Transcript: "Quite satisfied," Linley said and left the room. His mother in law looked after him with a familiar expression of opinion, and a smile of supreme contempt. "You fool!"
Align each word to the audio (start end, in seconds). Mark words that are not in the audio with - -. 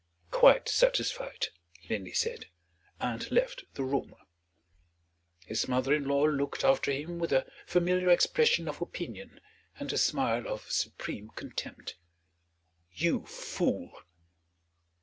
"Quite 0.31 0.67
satisfied," 0.67 1.49
Linley 1.87 2.13
said 2.13 2.47
and 2.99 3.29
left 3.29 3.65
the 3.75 3.83
room. 3.83 4.15
His 5.45 5.67
mother 5.67 5.93
in 5.93 6.05
law 6.07 6.23
looked 6.23 6.63
after 6.63 6.91
him 6.91 7.19
with 7.19 7.31
a 7.31 7.45
familiar 7.67 8.09
expression 8.09 8.67
of 8.67 8.81
opinion, 8.81 9.39
and 9.79 9.93
a 9.93 9.99
smile 9.99 10.47
of 10.47 10.71
supreme 10.71 11.29
contempt. 11.35 11.97
"You 12.91 13.27
fool!" 13.27 13.93